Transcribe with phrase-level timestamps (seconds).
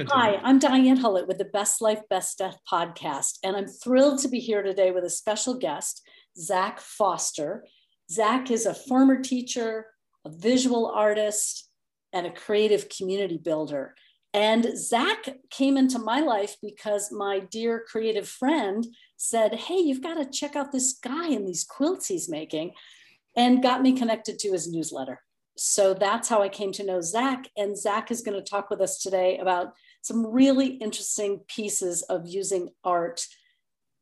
[0.00, 0.38] Continue.
[0.38, 4.28] Hi, I'm Diane Hullet with the Best Life, Best Death podcast, and I'm thrilled to
[4.28, 6.00] be here today with a special guest,
[6.38, 7.66] Zak Foster.
[8.10, 9.88] Zak is a former teacher,
[10.24, 11.68] a visual artist,
[12.14, 13.94] and a creative community builder.
[14.32, 18.86] And Zak came into my life because my dear creative friend
[19.18, 22.72] said, Hey, you've got to check out this guy and these quilts he's making,
[23.36, 25.20] and got me connected to his newsletter.
[25.58, 27.50] So that's how I came to know Zak.
[27.54, 32.26] And Zak is going to talk with us today about some really interesting pieces of
[32.26, 33.26] using art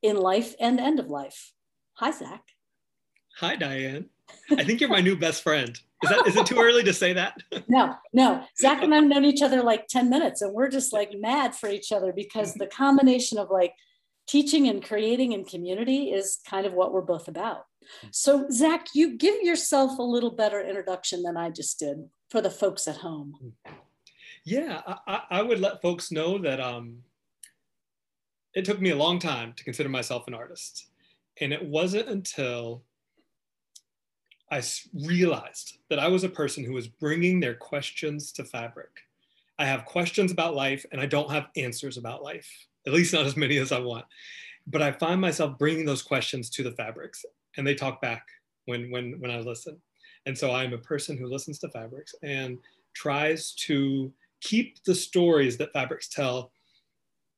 [0.02, 1.52] in life and end of life.
[1.94, 2.42] Hi, Zak.
[3.38, 4.06] Hi, Diane.
[4.50, 5.78] I think you're my new best friend.
[6.02, 7.36] Is that is it too early to say that?
[7.68, 8.44] no, no.
[8.60, 11.68] Zak and I've known each other like 10 minutes and we're just like mad for
[11.68, 13.74] each other because the combination of like
[14.28, 17.64] teaching and creating and community is kind of what we're both about.
[18.10, 22.50] So, Zak, you give yourself a little better introduction than I just did for the
[22.50, 23.54] folks at home.
[24.44, 26.98] Yeah, I, I would let folks know that um,
[28.54, 30.86] it took me a long time to consider myself an artist.
[31.40, 32.82] And it wasn't until
[34.50, 34.62] I
[34.94, 38.90] realized that I was a person who was bringing their questions to fabric.
[39.58, 42.48] I have questions about life and I don't have answers about life,
[42.86, 44.06] at least not as many as I want.
[44.66, 47.24] But I find myself bringing those questions to the fabrics
[47.56, 48.26] and they talk back
[48.66, 49.80] when, when, when I listen.
[50.26, 52.58] And so I'm a person who listens to fabrics and
[52.94, 56.52] tries to keep the stories that fabrics tell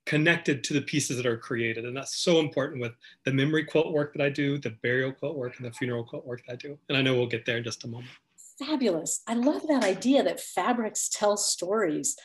[0.07, 1.85] connected to the pieces that are created.
[1.85, 2.93] And that's so important with
[3.25, 6.27] the memory quilt work that I do, the burial quilt work, and the funeral quilt
[6.27, 6.79] work that I do.
[6.89, 8.11] And I know we'll get there in just a moment.
[8.59, 9.23] Fabulous.
[9.27, 12.17] I love that idea that fabrics tell stories.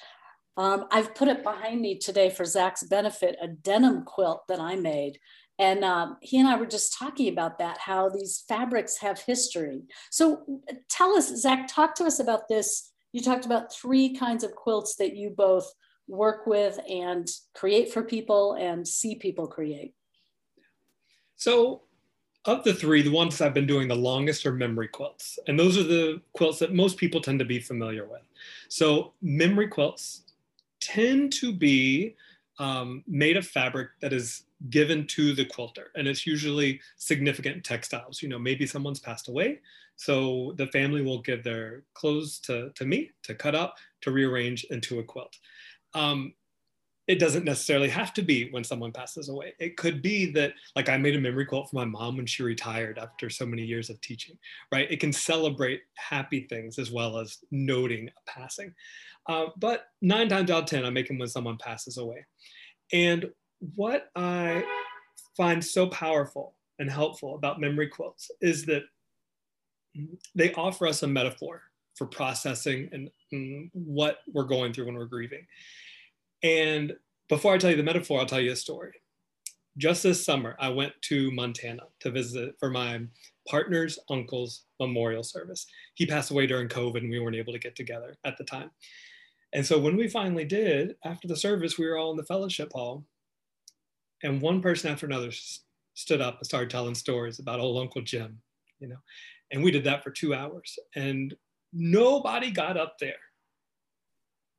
[0.58, 4.76] Um, I've put it behind me today for Zak's benefit, a denim quilt that I
[4.76, 5.20] made.
[5.58, 9.84] And um, he and I were just talking about that, how these fabrics have history.
[10.12, 12.92] So tell us, Zak, talk to us about this.
[13.16, 15.74] You talked about three kinds of quilts that you both
[16.06, 19.94] work with and create for people and see people create?
[21.38, 21.84] So,
[22.44, 25.40] of the three, the ones I've been doing the longest are memory quilts.
[25.48, 28.24] And those are the quilts that most people tend to be familiar with.
[28.68, 30.24] So, memory quilts
[30.82, 32.18] tend to be
[32.60, 35.92] um, made of fabric that is given to the quilter.
[35.96, 38.22] And it's usually significant textiles.
[38.22, 39.60] You know, maybe someone's passed away.
[39.96, 44.66] So the family will give their clothes to, to me to cut up, to rearrange
[44.66, 45.38] into a quilt.
[45.94, 46.34] Um,
[47.08, 49.54] it doesn't necessarily have to be when someone passes away.
[49.60, 52.42] It could be that, like, I made a memory quilt for my mom when she
[52.42, 54.38] retired after so many years of teaching,
[54.72, 54.90] right?
[54.90, 58.74] It can celebrate happy things as well as noting a passing.
[59.28, 62.26] Uh, but nine times out of 10, I make them when someone passes away.
[62.92, 63.30] And
[63.76, 64.64] what I
[65.38, 68.84] find so powerful and helpful about memory quilts is that
[70.36, 71.62] they offer us a metaphor
[71.96, 75.46] for processing and, and what we're going through when we're grieving.
[76.44, 76.94] And
[77.30, 78.94] before I tell you the metaphor, I'll tell you a story.
[79.78, 83.02] Just this summer, I went to Montana to visit for my
[83.48, 85.66] partner's uncle's memorial service.
[85.96, 88.72] He passed away during COVID and we weren't able to get together at the time.
[89.54, 92.72] And so when we finally did, after the service, we were all in the fellowship
[92.74, 93.06] hall.
[94.24, 95.32] And one person after another
[95.94, 98.40] stood up and started telling stories about old Uncle Jim,
[98.80, 98.98] you know.
[99.52, 100.78] And we did that for two hours.
[100.96, 101.36] And
[101.74, 103.14] nobody got up there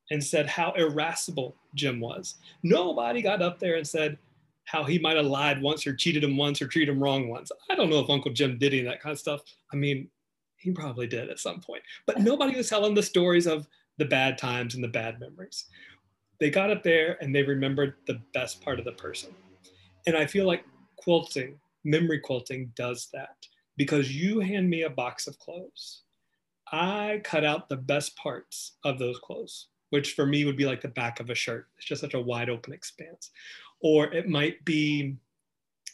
[0.09, 2.35] and said how irascible Jim was.
[2.63, 4.17] Nobody got up there and said
[4.65, 7.51] how he might have lied once or cheated him once or treated him wrong once.
[7.69, 9.41] I don't know if Uncle Jim did any of that kind of stuff.
[9.71, 10.09] I mean,
[10.57, 13.67] he probably did at some point, but nobody was telling the stories of
[13.97, 15.65] the bad times and the bad memories.
[16.39, 19.33] They got up there and they remembered the best part of the person.
[20.07, 23.35] And I feel like quilting, memory quilting does that
[23.77, 26.01] because you hand me a box of clothes.
[26.71, 30.81] I cut out the best parts of those clothes which for me would be like
[30.81, 31.67] the back of a shirt.
[31.77, 33.31] It's just such a wide open expanse.
[33.79, 35.17] Or it might be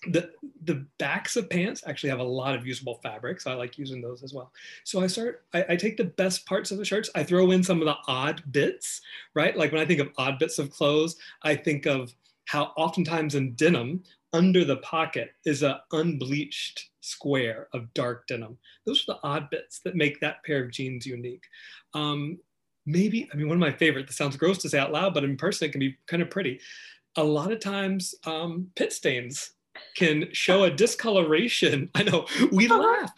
[0.08, 0.32] the
[0.66, 4.02] the backs of pants actually have a lot of usable fabric, so I like using
[4.02, 4.52] those as well.
[4.84, 7.64] So I start, I, I, take the best parts of the shirts, I throw in
[7.64, 9.00] some of the odd bits,
[9.34, 9.56] right?
[9.56, 12.14] Like when I think of odd bits of clothes, I think of
[12.46, 14.04] how oftentimes in denim,
[14.34, 18.58] under the pocket is a unbleached square of dark denim.
[18.86, 21.44] Those are the odd bits that make that pair of jeans unique.
[21.94, 22.40] Um,
[22.86, 25.24] maybe, I mean, one of my favorite, this sounds gross to say out loud, but
[25.24, 26.60] in person it can be kind of pretty.
[27.16, 29.52] A lot of times um, pit stains
[29.96, 31.90] can show a discoloration.
[31.96, 33.12] I know we laugh,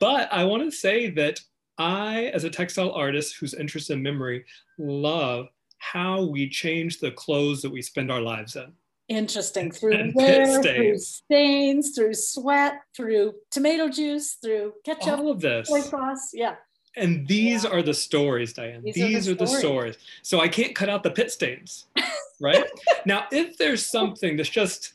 [0.00, 1.40] but I want to say that
[1.78, 4.44] I, as a textile artist who's interested in memory,
[4.78, 5.48] love
[5.82, 8.72] how we change the clothes that we spend our lives in.
[9.08, 9.70] Interesting.
[9.72, 15.68] Through wear, through stains, through sweat, through tomato juice, through ketchup, all of this.
[15.68, 16.30] soy sauce.
[16.32, 16.54] Yeah
[16.96, 18.82] And these are the stories, Diane.
[18.84, 19.96] These, these are, the, are the stories.
[20.22, 21.86] So I can't cut out the pit stains,
[22.40, 22.64] right?
[23.04, 24.94] now, if there's something that's just,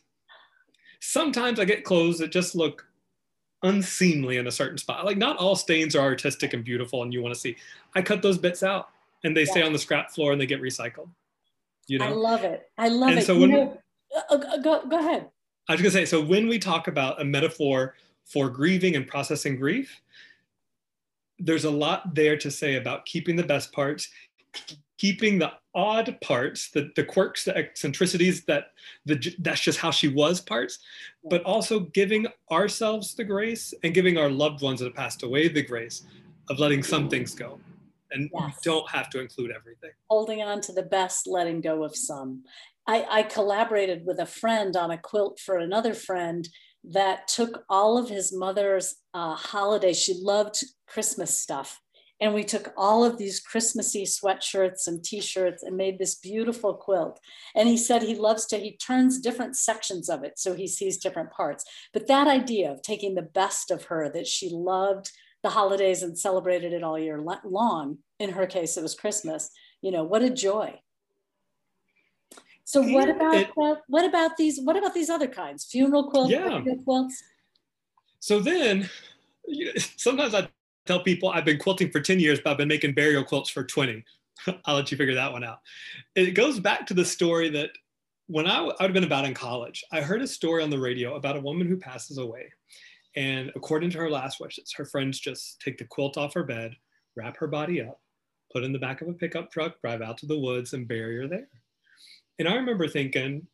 [1.02, 2.88] sometimes I get clothes that just look
[3.62, 5.04] unseemly in a certain spot.
[5.04, 7.58] Like not all stains are artistic and beautiful and you want to see.
[7.94, 8.90] I cut those bits out
[9.28, 9.52] and they yeah.
[9.52, 11.10] stay on the scrap floor and they get recycled.
[11.88, 12.06] You know?
[12.06, 12.70] I love it.
[12.78, 13.26] I love and it.
[13.26, 13.78] So you when, know,
[14.16, 15.30] uh, uh, go, go ahead.
[15.70, 17.96] I was gonna say, so when we talk about a metaphor
[18.26, 20.02] for grieving and processing grief,
[21.40, 24.10] there's a lot there to say about keeping the best parts,
[24.98, 28.72] keeping the odd parts, the, the quirks, the eccentricities that
[29.06, 30.80] the, that's just how she was parts,
[31.30, 35.50] but also giving ourselves the grace and giving our loved ones that have passed away
[35.50, 36.04] the grace
[36.50, 37.60] of letting some things go.
[38.12, 38.60] And yes.
[38.64, 39.92] don't have to include everything.
[40.10, 42.44] Holding on to the best, letting go of some.
[42.88, 46.48] I, I collaborated with a friend on a quilt for another friend
[46.84, 50.02] that took all of his mother's uh, holidays.
[50.02, 51.82] She loved Christmas stuff.
[52.20, 57.20] And we took all of these Christmassy sweatshirts and t-shirts and made this beautiful quilt.
[57.56, 60.98] And he said he loves to, he turns different sections of it so he sees
[60.98, 61.64] different parts.
[61.94, 65.12] But that idea of taking the best of her that she loved
[65.44, 69.52] the holidays and celebrated it all year long, in her case, it was Christmas,
[69.82, 70.80] you know, what a joy.
[72.64, 75.64] So what about it, uh, what about these what about these other kinds?
[75.64, 76.62] Funeral quilts, yeah.
[76.84, 77.24] quilts?
[78.20, 78.90] So then
[79.96, 80.50] sometimes I
[80.86, 83.64] tell people I've been quilting for 10 years, but I've been making burial quilts for
[83.64, 84.04] 20.
[84.66, 85.60] I'll let you figure that one out.
[86.16, 87.70] It goes back to the story that
[88.28, 90.80] when I, I would have been about in college, I heard a story on the
[90.80, 92.52] radio about a woman who passes away.
[93.18, 96.76] And according to her last wishes, her friends just take the quilt off her bed,
[97.16, 98.00] wrap her body up,
[98.54, 101.18] put in the back of a pickup truck, drive out to the woods, and bury
[101.18, 101.48] her there.
[102.38, 103.48] And I remember thinking,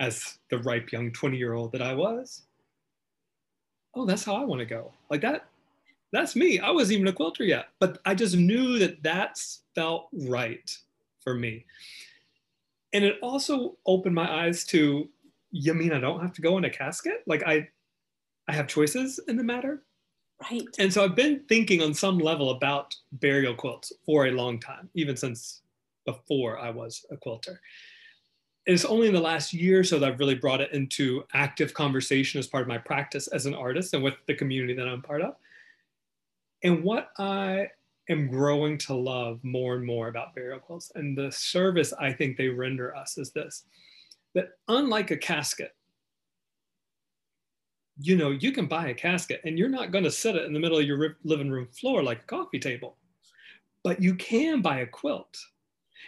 [0.00, 2.46] as the ripe young 20 year old that I was,
[3.94, 4.90] oh, that's how I want to go.
[5.10, 5.44] Like that,
[6.10, 6.58] that's me.
[6.58, 9.38] I wasn't even a quilter yet, but I just knew that that
[9.74, 10.74] felt right
[11.20, 11.66] for me.
[12.94, 15.10] And it also opened my eyes to,
[15.50, 17.22] you mean I don't have to go in a casket?
[17.26, 17.68] Like I,
[18.48, 19.82] I have choices in the matter.
[20.50, 20.66] Right.
[20.78, 24.88] And so I've been thinking on some level about burial quilts for a long time,
[24.94, 25.62] even since
[26.06, 27.60] before I was a quilter
[28.68, 31.72] it's only in the last year or so that I've really brought it into active
[31.72, 35.00] conversation as part of my practice as an artist and with the community that I'm
[35.00, 35.36] part of.
[36.62, 37.68] And what I
[38.10, 42.36] am growing to love more and more about burial quilts and the service I think
[42.36, 43.64] they render us is this
[44.34, 45.74] that unlike a casket,
[48.00, 50.52] you know, you can buy a casket and you're not going to sit it in
[50.52, 52.96] the middle of your living room floor like a coffee table,
[53.82, 55.36] but you can buy a quilt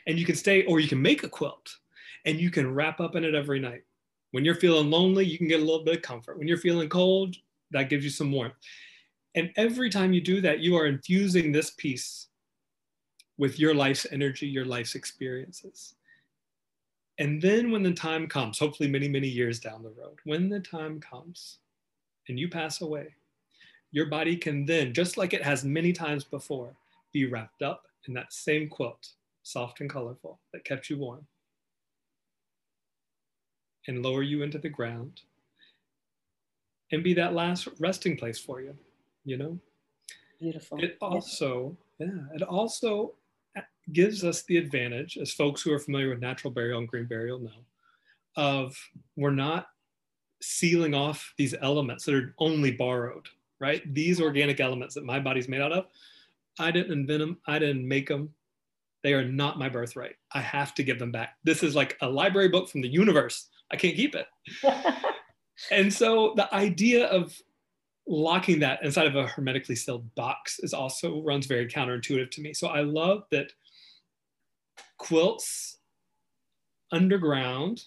[0.06, 1.76] and you can stay, or you can make a quilt
[2.24, 3.82] and you can wrap up in it every night.
[4.30, 6.38] When you're feeling lonely, you can get a little bit of comfort.
[6.38, 7.36] When you're feeling cold,
[7.72, 8.54] that gives you some warmth.
[9.34, 12.28] And every time you do that, you are infusing this piece
[13.38, 15.94] with your life's energy, your life's experiences.
[17.18, 20.60] And then when the time comes, hopefully many, many years down the road, when the
[20.60, 21.58] time comes
[22.30, 23.14] and you pass away,
[23.90, 26.74] your body can then, just like it has many times before,
[27.12, 29.10] be wrapped up in that same quilt,
[29.42, 31.26] soft and colorful, that kept you warm
[33.88, 35.22] and lower you into the ground
[36.92, 38.76] and be that last resting place for you,
[39.24, 39.58] you know?
[40.38, 40.78] Beautiful.
[40.82, 43.14] It also, yeah, it also
[43.92, 47.40] gives us the advantage, as folks who are familiar with natural burial and green burial
[47.40, 47.64] know,
[48.36, 48.76] of
[49.16, 49.69] we're not
[50.42, 53.28] sealing off these elements that are only borrowed,
[53.58, 53.82] right?
[53.92, 55.86] These organic elements that my body's made out of,
[56.58, 58.34] I didn't invent them, I didn't make them.
[59.02, 60.16] They are not my birthright.
[60.32, 61.36] I have to give them back.
[61.42, 64.26] This is like a library book from the universe I can't keep it.
[65.70, 67.36] and so the idea of
[68.06, 72.52] locking that inside of a hermetically sealed box is also runs very counterintuitive to me.
[72.52, 73.52] So I love that
[74.98, 75.78] quilts
[76.90, 77.84] underground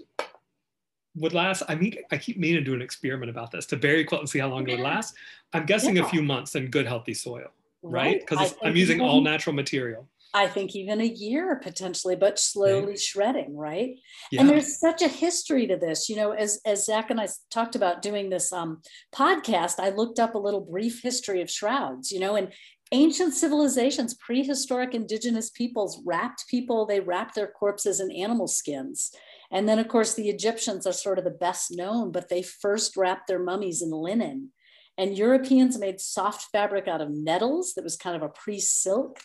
[1.16, 1.64] would last.
[1.68, 4.30] I mean, I keep meaning to do an experiment about this to bury quilt and
[4.30, 5.16] see how long it would last.
[5.54, 6.06] I'm guessing yeah.
[6.06, 7.48] a few months in good, healthy soil,
[7.82, 8.20] right?
[8.20, 10.08] Because I'm using all natural material.
[10.36, 12.98] I think even a year potentially, but slowly Maybe.
[12.98, 14.00] shredding, right?
[14.32, 14.42] Yeah.
[14.42, 16.10] And there's such a history to this.
[16.10, 18.82] You know, as as Zak and I talked about doing this um,
[19.14, 22.12] podcast, I looked up a little brief history of shrouds.
[22.12, 22.52] You know, and
[22.92, 26.88] ancient civilizations, prehistoric indigenous peoples wrapped people.
[26.88, 29.12] They wrapped their corpses in animal skins.
[29.52, 32.98] And then, of course, the Egyptians are sort of the best known, but they first
[32.98, 34.52] wrapped their mummies in linen.
[34.98, 39.20] And Europeans made soft fabric out of nettles that was kind of a pre silk.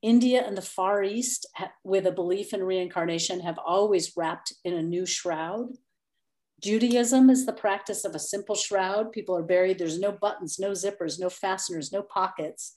[0.00, 1.46] India and the Far East,
[1.82, 5.70] with a belief in reincarnation, have always wrapped in a new shroud.
[6.62, 9.12] Judaism is the practice of a simple shroud.
[9.12, 12.74] People are buried, there's no buttons, no zippers, no fasteners, no pockets.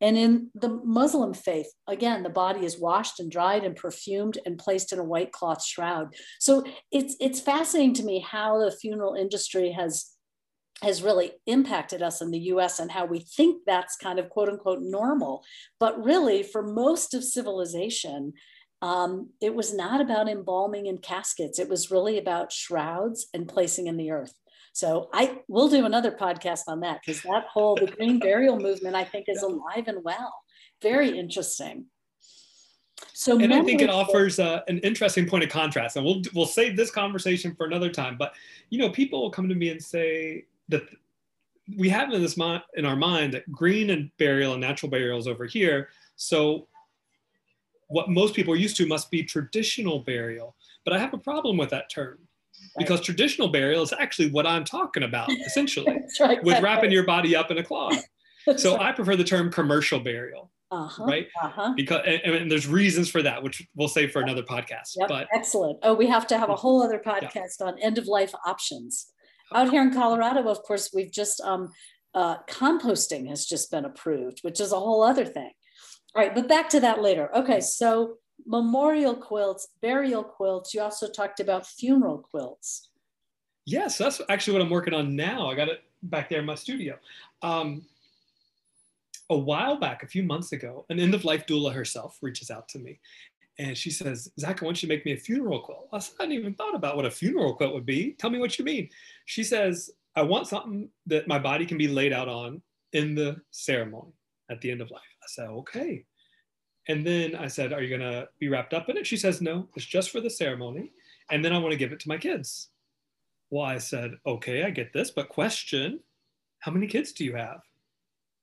[0.00, 4.58] And in the Muslim faith, again, the body is washed and dried and perfumed and
[4.58, 6.14] placed in a white cloth shroud.
[6.38, 10.12] So it's it's fascinating to me how the funeral industry has
[10.82, 14.48] has really impacted us in the US and how we think that's kind of quote
[14.48, 15.44] unquote normal.
[15.80, 18.34] But really, for most of civilization,
[18.80, 21.58] um, it was not about embalming and caskets.
[21.58, 24.34] It was really about shrouds and placing in the earth.
[24.78, 28.94] So I will do another podcast on that because that whole the green burial movement
[28.94, 30.32] I think is alive and well.
[30.80, 31.86] Very interesting.
[33.12, 36.46] So and I think it offers uh, an interesting point of contrast, and we'll we'll
[36.46, 38.16] save this conversation for another time.
[38.16, 38.34] But
[38.70, 40.84] you know, people will come to me and say that
[41.76, 45.18] we have in this mind in our mind that green and burial and natural burial
[45.18, 45.88] is over here.
[46.14, 46.68] So
[47.88, 50.54] what most people are used to must be traditional burial.
[50.84, 52.27] But I have a problem with that term
[52.78, 57.36] because traditional burial is actually what I'm talking about, essentially, right, with wrapping your body
[57.36, 58.02] up in a cloth.
[58.56, 58.86] so right.
[58.86, 60.50] I prefer the term commercial burial.
[60.70, 61.72] Uh-huh, right uh-huh.
[61.74, 65.26] because and, and, there's reasons for that which we'll save for another podcast yep, but
[65.32, 67.68] excellent oh we have to have a whole other podcast yeah.
[67.68, 69.06] on end of life options
[69.54, 71.70] out here in colorado of course we've just um,
[72.12, 75.50] uh, composting has just been approved which is a whole other thing
[76.14, 80.74] all right but back to that later okay so memorial quilts, burial quilts.
[80.74, 82.88] You also talked about funeral quilts.
[83.66, 85.48] Yes, that's actually what I'm working on now.
[85.48, 86.96] I got it back there in my studio.
[87.42, 87.82] Um,
[89.30, 92.68] a while back, a few months ago, an end of life doula herself reaches out
[92.70, 92.98] to me
[93.58, 95.88] and she says, Zak, I want you to make me a funeral quilt.
[95.92, 98.12] I said, I hadn't even thought about what a funeral quilt would be.
[98.12, 98.88] Tell me what you mean.
[99.26, 103.40] She says, I want something that my body can be laid out on in the
[103.50, 104.12] ceremony
[104.50, 105.00] at the end of life.
[105.22, 106.04] I said, okay.
[106.88, 109.06] And then I said, Are you going to be wrapped up in it?
[109.06, 110.90] She says, No, it's just for the ceremony.
[111.30, 112.68] And then I want to give it to my kids.
[113.50, 116.00] Well, I said, Okay, I get this, but question
[116.60, 117.60] How many kids do you have?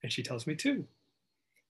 [0.04, 0.86] And she tells me two.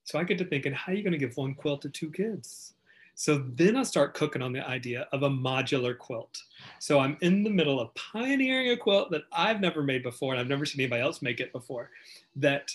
[0.04, 2.12] So I get to thinking, How are you going to give one quilt to two
[2.12, 2.74] kids?
[3.18, 6.38] So then I start cooking on the idea of a modular quilt.
[6.80, 10.42] So I'm in the middle of pioneering a quilt that I've never made before, and
[10.42, 11.92] I've never seen anybody else make it before.
[12.36, 12.72] That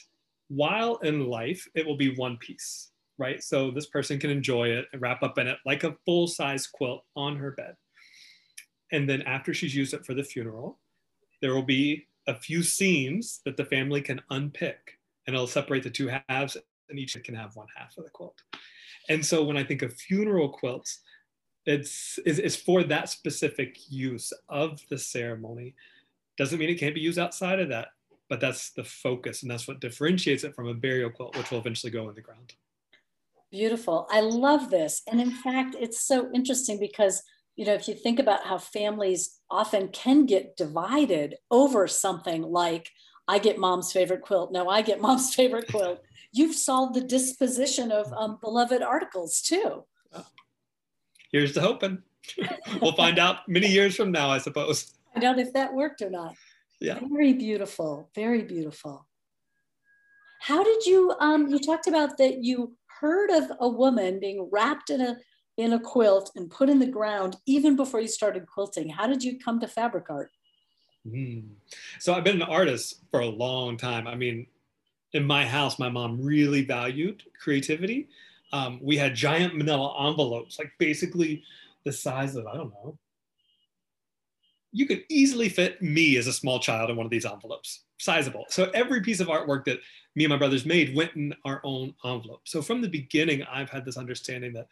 [0.48, 2.89] while in life, it will be one piece
[3.20, 3.42] right?
[3.42, 6.66] So this person can enjoy it and wrap up in it like a full size
[6.66, 7.76] quilt on her bed.
[8.90, 10.78] And then after she's used it for the funeral,
[11.40, 15.90] there will be a few seams that the family can unpick and it'll separate the
[15.90, 16.56] two halves
[16.88, 18.42] and each can have one half of the quilt.
[19.08, 21.00] And so when I think of funeral quilts,
[21.66, 25.74] it's, it's, for that specific use of the ceremony.
[26.38, 27.88] Doesn't mean it can't be used outside of that,
[28.28, 31.58] but that's the focus and that's what differentiates it from a burial quilt, which will
[31.58, 32.54] eventually go in the ground.
[33.50, 34.06] Beautiful.
[34.10, 35.02] I love this.
[35.10, 37.22] And in fact, it's so interesting because,
[37.56, 42.90] you know, if you think about how families often can get divided over something like,
[43.26, 44.52] I get mom's favorite quilt.
[44.52, 46.00] No, I get mom's favorite quilt.
[46.32, 49.84] You've solved the disposition of um, beloved articles too.
[51.32, 52.02] Here's the hoping.
[52.80, 54.92] we'll find out many years from now, I suppose.
[55.14, 56.34] Find out if that worked or not.
[56.80, 56.98] Yeah.
[57.12, 58.10] Very beautiful.
[58.14, 59.06] Very beautiful.
[60.40, 64.90] How did you, um, you talked about that you heard of a woman being wrapped
[64.90, 65.16] in a
[65.56, 68.88] in a quilt and put in the ground even before you started quilting.
[68.88, 70.30] How did you come to fabric art?
[71.06, 71.48] Mm.
[71.98, 74.06] So I've been an artist for a long time.
[74.06, 74.46] I mean,
[75.12, 78.08] in my house, my mom really valued creativity.
[78.52, 81.42] Um, we had giant manila envelopes, like basically
[81.84, 82.98] the size of, I don't know,
[84.72, 88.46] you could easily fit me as a small child in one of these envelopes, sizable.
[88.48, 89.78] So every piece of artwork that
[90.16, 92.40] me and my brothers made went in our own envelope.
[92.44, 94.66] So from the beginning, I've had this understanding that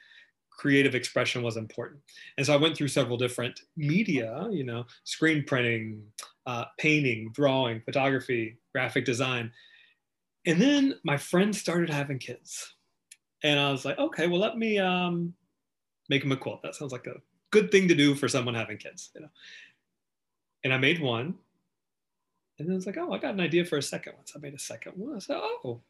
[0.50, 2.00] creative expression was important.
[2.37, 6.02] And so I went through several different media, you know, screen printing,
[6.47, 9.52] uh, painting, drawing, photography, graphic design.
[10.47, 12.75] And then my friends started having kids.
[13.44, 15.35] And I was like, okay, well, let me um,
[16.08, 16.62] make them a quilt.
[16.62, 17.20] That sounds like a
[17.50, 19.28] good thing to do for someone having kids, you know.
[20.64, 21.35] And I made one
[22.58, 24.26] and then it's like, oh, I got an idea for a second one.
[24.26, 25.14] So I made a second one.
[25.14, 25.80] I said, oh,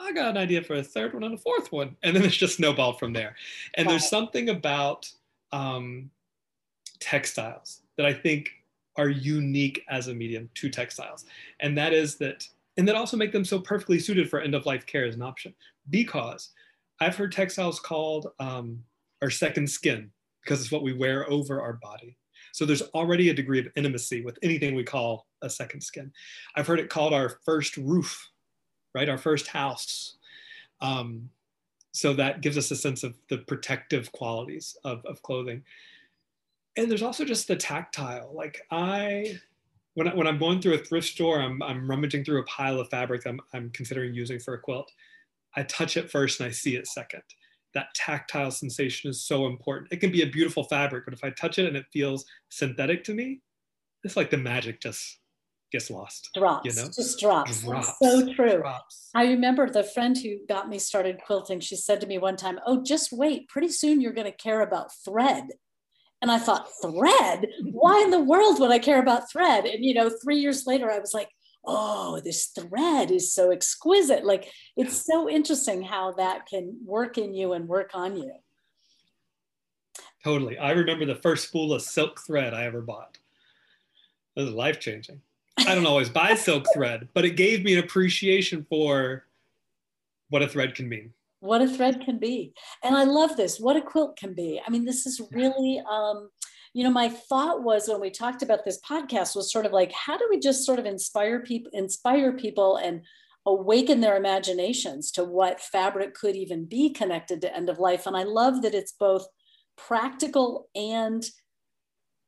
[0.00, 1.96] I got an idea for a third one and a fourth one.
[2.02, 3.36] And then it's just snowballed from there.
[3.74, 3.92] And wow.
[3.92, 5.10] there's something about
[5.52, 6.10] um,
[7.00, 8.50] textiles that I think
[8.96, 11.26] are unique as a medium to textiles.
[11.60, 14.66] And that is that, and that also make them so perfectly suited for end of
[14.66, 15.54] life care as an option.
[15.90, 16.50] Because
[17.00, 18.82] I've heard textiles called um,
[19.22, 20.10] our second skin
[20.42, 22.16] because it's what we wear over our body.
[22.52, 26.12] So there's already a degree of intimacy with anything we call a second skin.
[26.56, 28.28] I've heard it called our first roof,
[28.94, 29.08] right?
[29.08, 30.16] Our first house.
[30.80, 31.30] Um,
[31.92, 35.64] so that gives us a sense of the protective qualities of, of clothing.
[36.76, 38.30] And there's also just the tactile.
[38.32, 39.38] Like I,
[39.94, 42.78] when, I, when I'm going through a thrift store, I'm, I'm rummaging through a pile
[42.78, 44.92] of fabric I'm, I'm considering using for a quilt.
[45.56, 47.22] I touch it first and I see it second.
[47.78, 49.92] That tactile sensation is so important.
[49.92, 53.04] It can be a beautiful fabric, but if I touch it and it feels synthetic
[53.04, 53.40] to me,
[54.02, 55.20] it's like the magic just
[55.70, 56.28] gets lost.
[56.34, 56.88] Drops, you know?
[56.88, 57.62] just drops.
[57.62, 57.92] drops.
[58.02, 58.58] So true.
[58.58, 59.10] Drops.
[59.14, 61.60] I remember the friend who got me started quilting.
[61.60, 63.48] She said to me one time, "Oh, just wait.
[63.48, 65.44] Pretty soon you're going to care about thread."
[66.20, 67.46] And I thought, thread?
[67.70, 69.66] Why in the world would I care about thread?
[69.66, 71.28] And you know, three years later, I was like,
[71.68, 74.24] oh, this thread is so exquisite.
[74.24, 78.32] Like it's so interesting how that can work in you and work on you.
[80.24, 80.58] Totally.
[80.58, 83.18] I remember the first spool of silk thread I ever bought.
[84.34, 85.20] It was life changing.
[85.58, 89.24] I don't always buy silk thread, but it gave me an appreciation for
[90.30, 91.12] what a thread can mean.
[91.40, 92.52] What a thread can be.
[92.82, 93.60] And I love this.
[93.60, 94.60] What a quilt can be.
[94.66, 96.30] I mean, this is really um,
[96.74, 99.92] you know my thought was when we talked about this podcast was sort of like
[99.92, 103.02] how do we just sort of inspire people inspire people and
[103.46, 108.06] awaken their imaginations to what fabric could even be connected to end of life?
[108.06, 109.26] And i love that it's both
[109.76, 111.24] practical and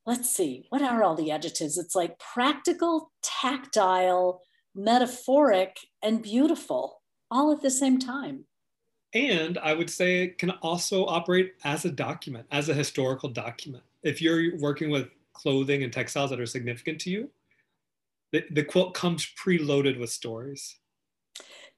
[0.06, 1.76] let's see what are all the adjectives?
[1.76, 4.42] It's like practical tactile
[4.74, 8.46] metaphoric and beautiful all at the same time.
[9.12, 13.84] And i would say it can also operate as a document as a historical document
[14.02, 17.30] if you're working with clothing and textiles that are significant to you,
[18.32, 20.76] the, the quilt comes preloaded with stories.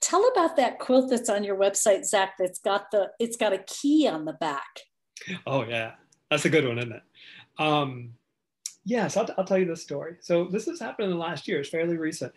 [0.00, 2.34] Tell about that quilt that's on your website, Zak.
[2.38, 4.80] That's got the it's got a key on the back.
[5.46, 5.92] Oh yeah,
[6.30, 7.02] that's a good one, isn't it?
[7.58, 8.14] Um,
[8.84, 10.16] yes, I'll, I'll tell you this story.
[10.20, 11.60] So this has happened in the last year.
[11.60, 12.32] It's fairly recent.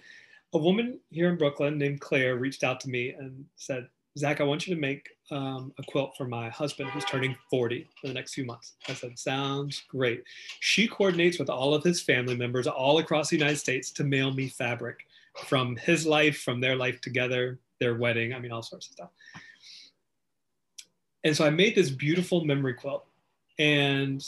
[0.54, 4.46] A woman here in Brooklyn named Claire reached out to me and said, Zak, I
[4.46, 8.14] want you to make um, a quilt for my husband who's turning 40 for the
[8.14, 8.74] next few months.
[8.88, 10.24] I said, sounds great.
[10.62, 14.34] She coordinates with all of his family members all across the United States to mail
[14.34, 15.06] me fabric
[15.48, 19.10] from his life, from their life together, their wedding, I mean, all sorts of stuff.
[21.26, 23.06] And so I made this beautiful memory quilt.
[23.60, 24.26] And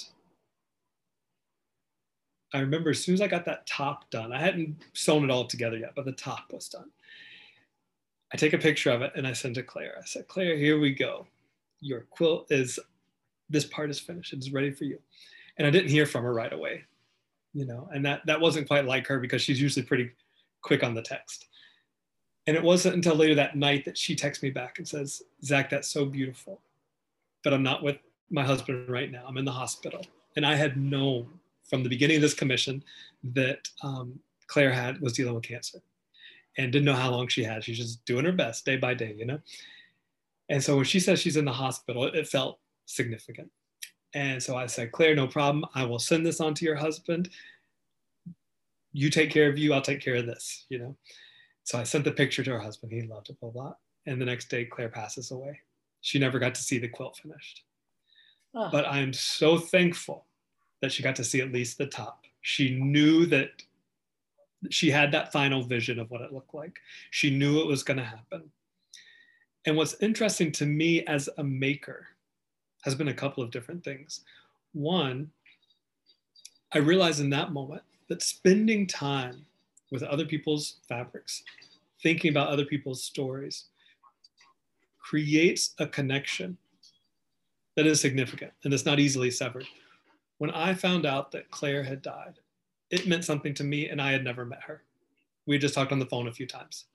[2.54, 5.46] I remember as soon as I got that top done, I hadn't sewn it all
[5.46, 6.90] together yet, but the top was done.
[8.34, 9.96] I take a picture of it and I send it to Claire.
[9.98, 11.28] I said, Claire, here we go.
[11.80, 12.80] Your quilt is,
[13.50, 14.34] this part is finished.
[14.34, 15.00] It's ready for you.
[15.58, 16.84] And I didn't hear from her right away,
[17.54, 20.12] you know, and that, that wasn't quite like her because she's usually pretty
[20.62, 21.48] quick on the text.
[22.46, 25.70] And it wasn't until later that night that she texts me back and says, Zak,
[25.70, 26.62] that's so beautiful,
[27.44, 27.98] but I'm not with
[28.30, 29.24] my husband right now.
[29.28, 30.06] I'm in the hospital.
[30.36, 31.28] And I had known
[31.64, 32.84] from the beginning of this commission
[33.24, 35.80] that um, Claire had was dealing with cancer
[36.58, 37.64] and didn't know how long she had.
[37.64, 39.40] She's just doing her best day by day, you know?
[40.50, 43.52] And so when she says she's in the hospital, it felt significant.
[44.14, 45.66] And so I said, Claire, no problem.
[45.76, 47.30] I will send this on to your husband.
[48.94, 50.96] You take care of you, I'll take care of this, you know?
[51.64, 52.92] So I sent the picture to her husband.
[52.92, 53.74] He loved it, blah, blah.
[54.06, 55.60] And the next day, Claire passes away.
[56.02, 57.64] She never got to see the quilt finished.
[58.56, 58.70] Oh.
[58.72, 60.26] But I'm so thankful
[60.82, 62.24] that she got to see at least the top.
[62.42, 63.50] She knew that
[64.70, 66.80] she had that final vision of what it looked like.
[67.12, 68.50] She knew it was going to happen.
[69.66, 72.08] And what's interesting to me as a maker
[72.84, 74.22] has been a couple of different things.
[74.74, 75.30] One,
[76.74, 79.46] I realized in that moment that spending time
[79.92, 81.44] with other people's fabrics,
[82.02, 83.66] thinking about other people's stories,
[85.00, 86.58] creates a connection
[87.76, 89.66] that is significant and it's not easily severed.
[90.40, 92.40] When I found out that Claire had died,
[92.90, 94.84] it meant something to me and I had never met her.
[95.46, 96.86] We just talked on the phone a few times,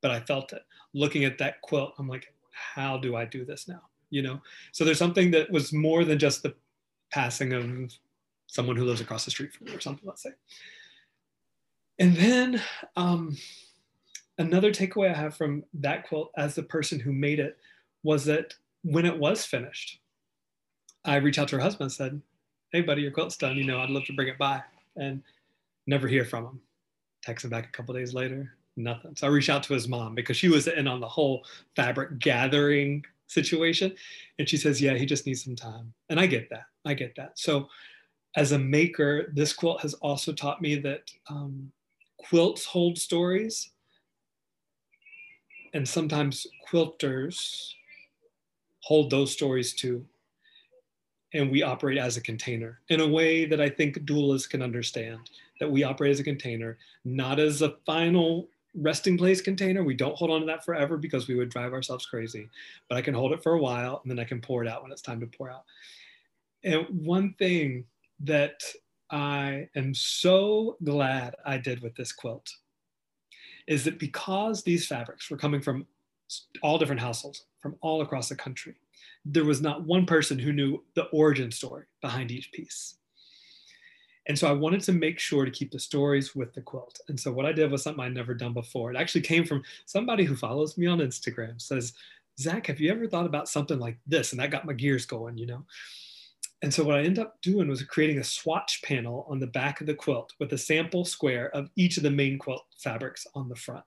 [0.00, 0.62] but I felt it.
[0.94, 3.82] Looking at that quilt, I'm like, how do I do this now?
[4.10, 4.40] You know?
[4.72, 6.54] So there's something that was more than just the
[7.10, 7.92] passing of
[8.46, 10.32] someone who lives across the street from me or something, let's say.
[11.98, 12.62] And then
[12.96, 13.36] um,
[14.38, 17.58] another takeaway I have from that quilt as the person who made it
[18.02, 20.00] was that when it was finished,
[21.04, 22.22] I reached out to her husband and said,
[22.72, 23.56] Hey, buddy, your quilt's done.
[23.56, 24.62] You know, I'd love to bring it by
[24.96, 25.22] and
[25.86, 26.60] never hear from him.
[27.22, 29.14] Text him back a couple days later, nothing.
[29.16, 31.44] So I reached out to his mom because she was in on the whole
[31.76, 33.94] fabric gathering situation.
[34.38, 35.92] And she says, Yeah, he just needs some time.
[36.08, 36.64] And I get that.
[36.84, 37.38] I get that.
[37.38, 37.68] So
[38.36, 41.70] as a maker, this quilt has also taught me that um,
[42.18, 43.70] quilts hold stories.
[45.74, 47.72] And sometimes quilters
[48.80, 50.04] hold those stories too
[51.34, 55.30] and we operate as a container in a way that I think doulas can understand
[55.60, 59.84] that we operate as a container, not as a final resting place container.
[59.84, 62.48] We don't hold on to that forever because we would drive ourselves crazy,
[62.88, 64.82] but I can hold it for a while and then I can pour it out
[64.82, 65.64] when it's time to pour out.
[66.64, 67.84] And one thing
[68.20, 68.62] that
[69.10, 72.50] I am so glad I did with this quilt
[73.66, 75.86] is that because these fabrics were coming from
[76.62, 78.74] all different households from all across the country.
[79.24, 82.96] There was not one person who knew the origin story behind each piece.
[84.28, 87.00] And so I wanted to make sure to keep the stories with the quilt.
[87.08, 88.92] And so what I did was something I'd never done before.
[88.92, 91.92] It actually came from somebody who follows me on Instagram says,
[92.40, 94.32] Zak, have you ever thought about something like this?
[94.32, 95.64] And that got my gears going, you know?
[96.62, 99.80] And so what I ended up doing was creating a swatch panel on the back
[99.80, 103.48] of the quilt with a sample square of each of the main quilt fabrics on
[103.48, 103.84] the front.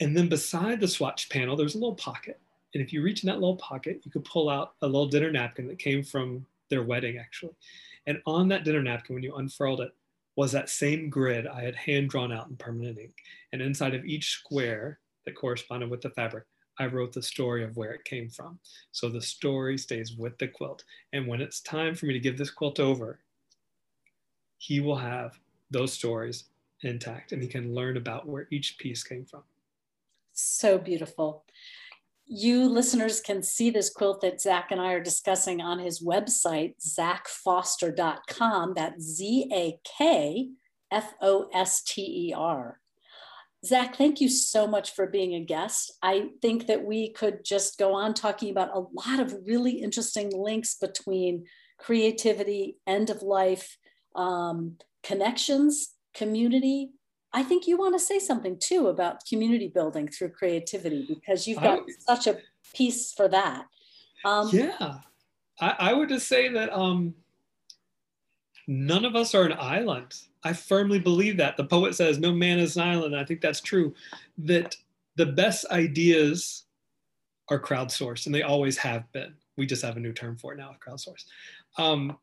[0.00, 2.40] And then beside the swatch panel, there's a little pocket.
[2.74, 5.30] And if you reach in that little pocket, you could pull out a little dinner
[5.30, 7.54] napkin that came from their wedding, actually.
[8.06, 9.94] And on that dinner napkin, when you unfurled it,
[10.36, 13.14] was that same grid I had hand drawn out in permanent ink.
[13.52, 16.44] And inside of each square that corresponded with the fabric,
[16.78, 18.58] I wrote the story of where it came from.
[18.92, 20.84] So the story stays with the quilt.
[21.12, 23.18] And when it's time for me to give this quilt over,
[24.56, 25.38] he will have
[25.70, 26.44] those stories
[26.82, 29.42] intact and he can learn about where each piece came from.
[30.32, 31.44] So beautiful.
[32.32, 36.74] You listeners can see this quilt that Zak and I are discussing on his website,
[36.80, 38.74] zakfoster.com.
[38.76, 40.50] That's Z A K
[40.92, 42.78] F O S T E R.
[43.66, 45.98] Zak, thank you so much for being a guest.
[46.04, 50.30] I think that we could just go on talking about a lot of really interesting
[50.32, 51.46] links between
[51.80, 53.76] creativity, end of life,
[54.14, 56.90] um, connections, community.
[57.32, 61.62] I think you want to say something too about community building through creativity because you've
[61.62, 62.38] got I, such a
[62.74, 63.66] piece for that.
[64.24, 64.98] Um, yeah,
[65.60, 67.14] I, I, would just say that um,
[68.66, 70.14] none of us are an island.
[70.42, 71.56] I firmly believe that.
[71.56, 73.16] The poet says, No man is an island.
[73.16, 73.94] I think that's true.
[74.38, 74.76] That
[75.16, 76.64] the best ideas
[77.48, 79.34] are crowdsourced, and they always have been.
[79.56, 81.24] We just have a new term for it now, crowdsourced.
[81.78, 82.16] Um,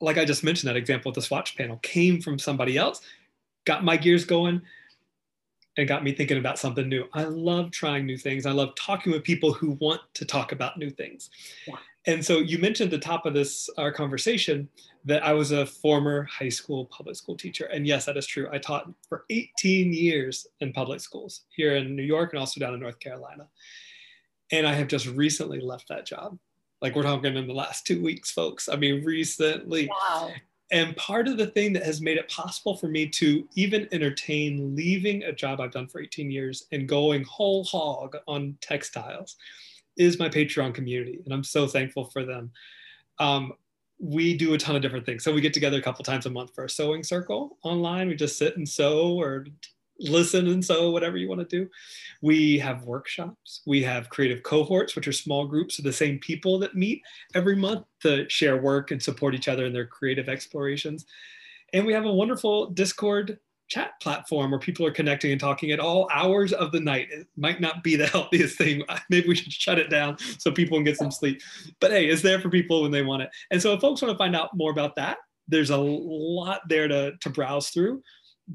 [0.00, 3.00] like I just mentioned, that example with the swatch panel came from somebody else,
[3.64, 4.62] got my gears going,
[5.76, 7.08] and got me thinking about something new.
[7.14, 8.44] I love trying new things.
[8.44, 11.30] I love talking with people who want to talk about new things.
[11.66, 11.76] Yeah.
[12.06, 14.68] And so you mentioned at the top of this our conversation
[15.04, 17.66] that I was a former high school public school teacher.
[17.66, 18.48] And yes, that is true.
[18.52, 22.74] I taught for 18 years in public schools here in New York and also down
[22.74, 23.46] in North Carolina.
[24.50, 26.38] And I have just recently left that job.
[26.82, 28.68] Like we're talking in the last two weeks, folks.
[28.68, 29.88] I mean, recently.
[29.88, 30.32] Wow.
[30.72, 34.74] And part of the thing that has made it possible for me to even entertain
[34.74, 39.36] leaving a job I've done for 18 years and going whole hog on textiles
[39.98, 42.50] is my Patreon community, and I'm so thankful for them.
[43.18, 43.52] Um,
[43.98, 45.22] we do a ton of different things.
[45.22, 48.08] So we get together a couple times a month for a sewing circle online.
[48.08, 49.46] We just sit and sew or
[49.98, 51.68] listen and sew, whatever you want to do.
[52.20, 53.62] We have workshops.
[53.66, 57.02] We have creative cohorts, which are small groups of the same people that meet
[57.34, 61.06] every month to share work and support each other in their creative explorations.
[61.72, 63.38] And we have a wonderful Discord
[63.72, 67.08] chat platform where people are connecting and talking at all hours of the night.
[67.10, 68.82] It might not be the healthiest thing.
[69.10, 71.40] Maybe we should shut it down so people can get some sleep.
[71.80, 73.30] But hey, it's there for people when they want it.
[73.50, 76.86] And so if folks want to find out more about that, there's a lot there
[76.86, 78.02] to, to browse through.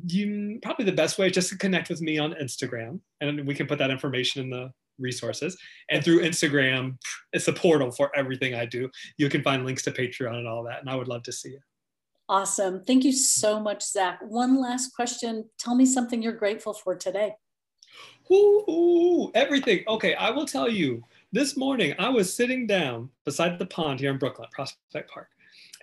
[0.06, 3.56] You probably the best way is just to connect with me on Instagram, and we
[3.56, 5.58] can put that information in the resources.
[5.90, 6.98] And through Instagram,
[7.34, 8.90] it's a portal for everything I do.
[9.18, 11.50] You can find links to Patreon and all that, and I would love to see
[11.50, 11.60] you.
[12.30, 12.84] Awesome.
[12.84, 14.20] Thank you so much, Zak.
[14.22, 15.50] One last question.
[15.58, 17.36] Tell me something you're grateful for today.
[18.32, 19.84] Ooh, ooh, everything.
[19.88, 21.04] Okay, I will tell you.
[21.32, 25.30] This morning, I was sitting down beside the pond here in Brooklyn, Prospect Park,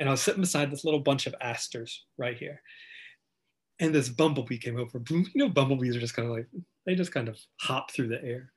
[0.01, 2.61] and I was sitting beside this little bunch of asters right here.
[3.81, 5.03] And this bumblebee came over.
[5.11, 6.47] You know, bumblebees are just kind of like,
[6.87, 8.51] they just kind of hop through the air.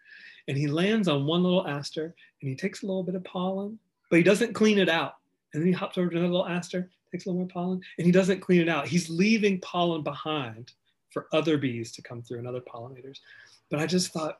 [0.47, 3.79] And he lands on one little aster and he takes a little bit of pollen,
[4.09, 5.15] but he doesn't clean it out.
[5.53, 8.05] And then he hops over to another little aster takes a little more pollen, and
[8.05, 8.87] he doesn't clean it out.
[8.87, 10.73] He's leaving pollen behind
[11.09, 13.19] for other bees to come through and other pollinators.
[13.69, 14.39] But I just thought,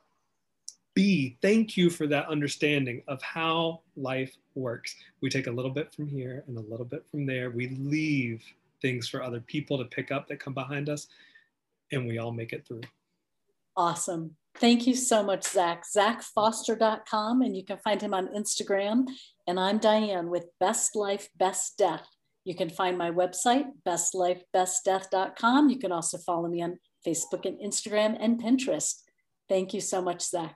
[0.94, 4.96] bee, thank you for that understanding of how life works.
[5.22, 7.52] We take a little bit from here and a little bit from there.
[7.52, 8.44] We leave
[8.82, 11.08] things for other people to pick up that come behind us,
[11.92, 12.82] and we all make it through.
[13.76, 14.36] Awesome.
[14.60, 15.84] Thank you so much, Zak.
[15.86, 19.06] ZakFoster.com, and you can find him on Instagram.
[19.46, 22.08] And I'm Diane with Best Life, Best Death.
[22.44, 25.70] You can find my website, bestlifebestdeath.com.
[25.70, 29.02] You can also follow me on Facebook and Instagram and Pinterest.
[29.48, 30.56] Thank you so much, Zak.